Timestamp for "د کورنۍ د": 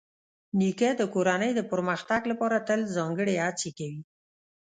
0.97-1.61